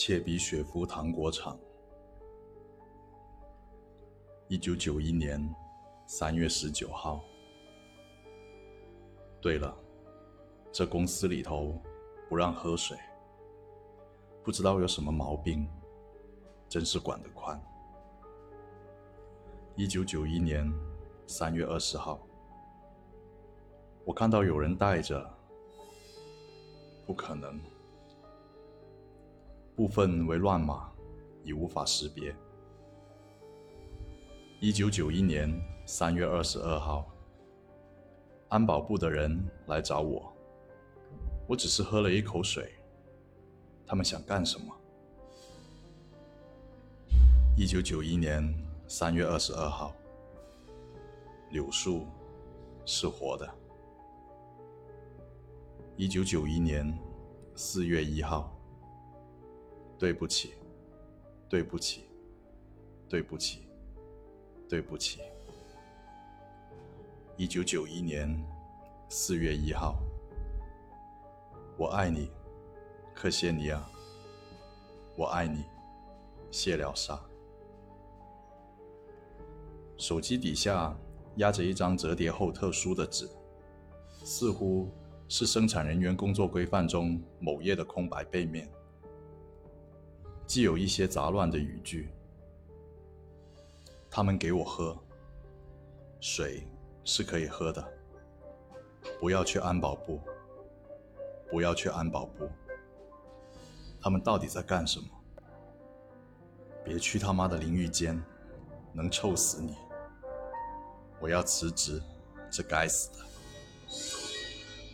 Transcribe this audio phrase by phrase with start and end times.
[0.00, 1.58] 切比雪夫糖果厂，
[4.46, 5.52] 一九九一年
[6.06, 7.20] 三月十九号。
[9.42, 9.76] 对了，
[10.70, 11.82] 这公司里头
[12.28, 12.96] 不让喝水，
[14.44, 15.68] 不知道有什么毛病，
[16.68, 17.60] 真是管得宽。
[19.74, 20.72] 一九九一年
[21.26, 22.24] 三月二十号，
[24.04, 25.28] 我看到有人带着，
[27.04, 27.60] 不可能。
[29.78, 30.90] 部分为乱码，
[31.44, 32.34] 已无法识别。
[34.58, 35.48] 一九九一年
[35.86, 37.08] 三月二十二号，
[38.48, 40.32] 安保部的人来找我，
[41.46, 42.74] 我只是喝了一口水。
[43.86, 44.74] 他们想干什么？
[47.56, 48.52] 一九九一年
[48.88, 49.94] 三月二十二号，
[51.52, 52.04] 柳树
[52.84, 53.48] 是活的。
[55.96, 56.92] 一九九一年
[57.54, 58.57] 四月一号。
[59.98, 60.54] 对不起，
[61.48, 62.04] 对不起，
[63.08, 63.66] 对不起，
[64.68, 65.20] 对不起。
[67.36, 68.32] 一九九一年
[69.08, 69.98] 四月一号，
[71.76, 72.30] 我爱你，
[73.12, 73.84] 克谢尼亚。
[75.16, 75.64] 我爱你，
[76.52, 77.20] 谢了沙。
[79.96, 80.96] 手机底下
[81.38, 83.28] 压着一张折叠后特殊的纸，
[84.22, 84.88] 似乎
[85.28, 88.70] 是生产人员工作规范中某页的空白背面。
[90.48, 92.08] 既有一些杂乱的语句，
[94.10, 94.98] 他们给我喝
[96.20, 96.66] 水
[97.04, 97.86] 是可以喝的，
[99.20, 100.22] 不要去安保部，
[101.50, 102.48] 不要去安保部，
[104.00, 105.06] 他们到底在干什么？
[106.82, 108.18] 别去他妈的淋浴间，
[108.94, 109.76] 能臭死你！
[111.20, 112.02] 我要辞职，
[112.50, 113.18] 这该死的！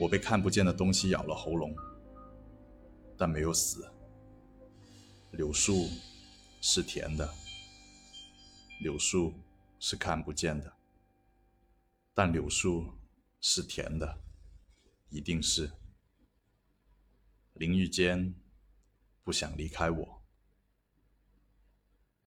[0.00, 1.76] 我被看不见的东西咬了喉咙，
[3.18, 3.86] 但没有死。
[5.32, 5.88] 柳树
[6.60, 7.34] 是甜的，
[8.82, 9.32] 柳树
[9.80, 10.70] 是看不见的，
[12.12, 12.92] 但柳树
[13.40, 14.22] 是甜的，
[15.08, 15.72] 一定是。
[17.54, 18.34] 淋浴间
[19.24, 20.21] 不想离开我。